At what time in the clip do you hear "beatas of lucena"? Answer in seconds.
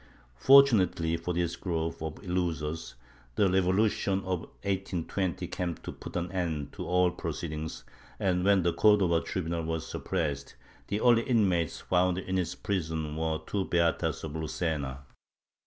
13.65-15.01